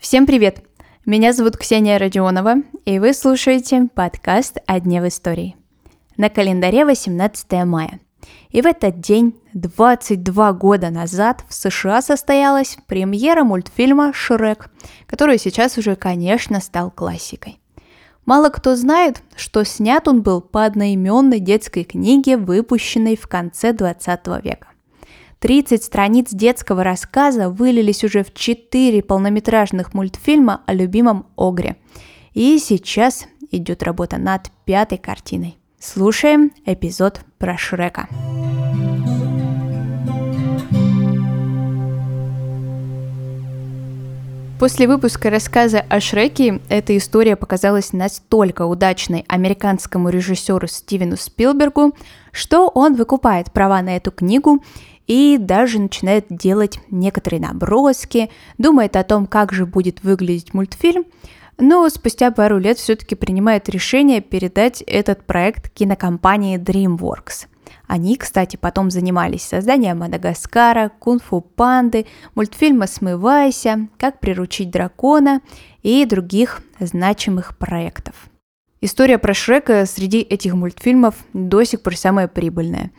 [0.00, 0.64] Всем привет!
[1.06, 5.54] Меня зовут Ксения Родионова, и вы слушаете подкаст «О дне в истории».
[6.16, 8.00] На календаре 18 мая.
[8.48, 14.68] И в этот день, 22 года назад, в США состоялась премьера мультфильма «Шрек»,
[15.06, 17.60] который сейчас уже, конечно, стал классикой.
[18.26, 24.26] Мало кто знает, что снят он был по одноименной детской книге, выпущенной в конце 20
[24.42, 24.66] века.
[25.40, 31.76] 30 страниц детского рассказа вылились уже в 4 полнометражных мультфильма о любимом Огре.
[32.34, 35.56] И сейчас идет работа над пятой картиной.
[35.78, 38.08] Слушаем эпизод про Шрека.
[44.60, 51.96] После выпуска рассказа о Шреке эта история показалась настолько удачной американскому режиссеру Стивену Спилбергу,
[52.30, 54.62] что он выкупает права на эту книгу
[55.06, 58.28] и даже начинает делать некоторые наброски,
[58.58, 61.06] думает о том, как же будет выглядеть мультфильм,
[61.56, 67.46] но спустя пару лет все-таки принимает решение передать этот проект кинокомпании DreamWorks.
[67.86, 75.40] Они, кстати, потом занимались созданием Мадагаскара, Кунг-фу панды, мультфильма «Смывайся», «Как приручить дракона»
[75.82, 78.14] и других значимых проектов.
[78.82, 82.92] История про Шрека среди этих мультфильмов до сих пор самая прибыльная.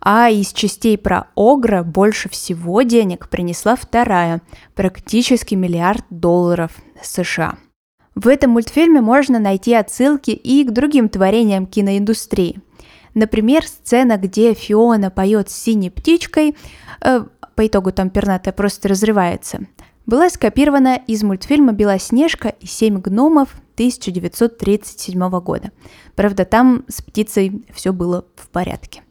[0.00, 4.42] А из частей про Огра больше всего денег принесла вторая,
[4.74, 7.56] практически миллиард долларов США.
[8.16, 12.60] В этом мультфильме можно найти отсылки и к другим творениям киноиндустрии–
[13.18, 16.56] Например, сцена, где Фиона поет с синей птичкой,
[17.00, 17.24] э,
[17.56, 19.62] по итогу там пернатая просто разрывается,
[20.06, 25.72] была скопирована из мультфильма «Белоснежка и семь гномов» 1937 года.
[26.14, 29.02] Правда, там с птицей все было в порядке.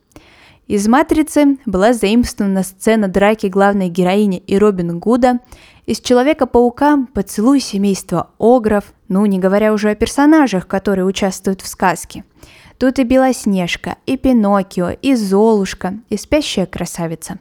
[0.67, 5.39] Из «Матрицы» была заимствована сцена драки главной героини и Робин Гуда,
[5.85, 12.23] из «Человека-паука» поцелуй семейства Огров, ну не говоря уже о персонажах, которые участвуют в сказке–
[12.77, 17.39] Тут и Белоснежка, и Пиноккио, и Золушка, и Спящая красавица.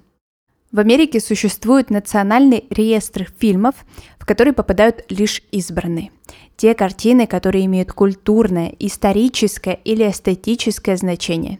[0.73, 3.75] В Америке существует национальный реестр фильмов,
[4.19, 6.11] в который попадают лишь избранные.
[6.57, 11.59] Те картины, которые имеют культурное, историческое или эстетическое значение.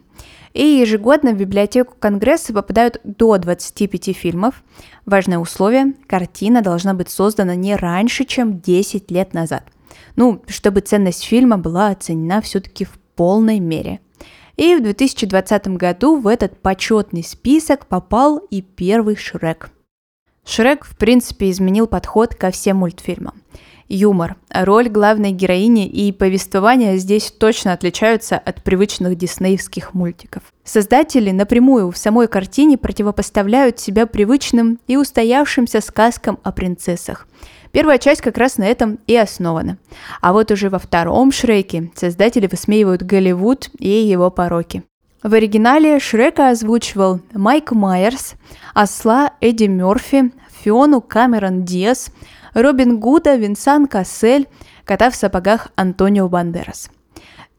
[0.53, 4.63] И ежегодно в библиотеку Конгресса попадают до 25 фильмов.
[5.05, 9.65] Важное условие– картина должна быть создана не раньше, чем 10 лет назад.
[10.15, 13.99] Ну, чтобы ценность фильма была оценена все-таки в полной мере.
[14.55, 19.69] И в 2020 году в этот почетный список попал и первый Шрек.
[20.45, 23.43] Шрек, в принципе, изменил подход ко всем мультфильмам.
[23.89, 30.43] Юмор, роль главной героини и повествование здесь точно отличаются от привычных диснеевских мультиков.
[30.65, 37.27] Создатели напрямую в самой картине противопоставляют себя привычным и устоявшимся сказкам о принцессах–
[37.71, 39.77] Первая часть как раз на этом и основана.
[40.21, 44.83] А вот уже во втором Шреке создатели высмеивают Голливуд и его пороки.
[45.23, 48.35] В оригинале Шрека озвучивал Майк Майерс,
[48.73, 52.11] Осла Эдди Мерфи, Фиону Камерон Диас,
[52.53, 54.47] Робин Гуда Винсан Кассель,
[54.85, 56.89] Кота в сапогах Антонио Бандерас.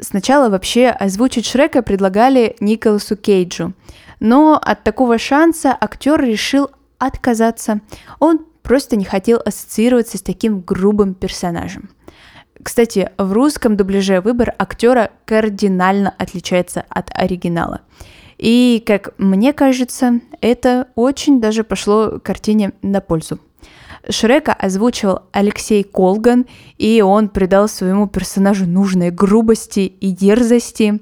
[0.01, 3.75] Сначала вообще озвучить Шрека предлагали Николасу Кейджу,
[4.21, 7.81] но от такого шанса актер решил отказаться.
[8.19, 11.89] Он просто не хотел ассоциироваться с таким грубым персонажем.
[12.63, 17.81] Кстати, в русском дубляже выбор актера кардинально отличается от оригинала.
[18.37, 23.41] И, как мне кажется, это очень даже пошло картине на пользу.
[24.11, 26.47] Шрека озвучивал Алексей Колган,
[26.77, 31.01] и он придал своему персонажу нужной грубости и дерзости.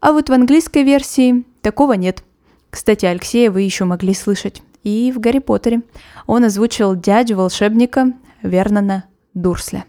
[0.00, 2.24] А вот в английской версии такого нет.
[2.70, 5.82] Кстати, Алексея вы еще могли слышать и в Гарри Поттере.
[6.26, 8.12] Он озвучил дядю волшебника
[8.42, 9.04] Вернона
[9.34, 9.84] Дурсля.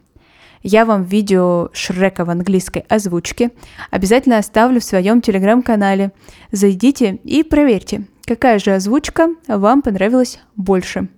[0.64, 3.52] Я вам видео Шрека в английской озвучке
[3.92, 6.14] обязательно оставлю в своем телеграм-канале.
[6.52, 11.10] Зайдите и проверьте, какая же озвучка вам понравилась больше.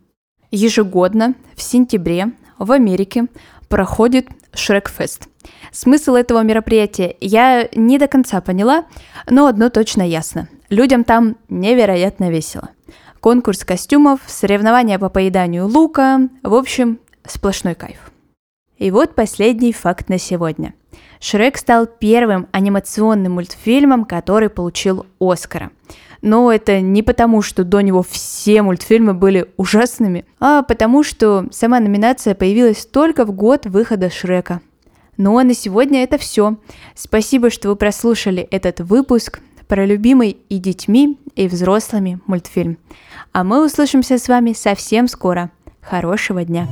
[0.49, 3.27] Ежегодно в сентябре в Америке
[3.69, 5.27] проходит Шрекфест.
[5.71, 8.85] Смысл этого мероприятия я не до конца поняла,
[9.29, 10.49] но одно точно ясно.
[10.69, 12.69] Людям там невероятно весело
[13.25, 18.11] конкурс костюмов, соревнования по поеданию лука, в общем, сплошной кайф.
[18.77, 20.75] И вот последний факт на сегодня.
[21.19, 25.71] Шрек стал первым анимационным мультфильмом, который получил Оскара.
[26.21, 31.79] Но это не потому, что до него все мультфильмы были ужасными, а потому, что сама
[31.79, 34.61] номинация появилась только в год выхода Шрека.
[35.17, 36.57] Ну а на сегодня это все.
[36.93, 39.39] Спасибо, что вы прослушали этот выпуск.
[39.67, 42.77] Про любимый и детьми, и взрослыми мультфильм.
[43.31, 45.51] А мы услышимся с вами совсем скоро.
[45.81, 46.67] Хорошего дня!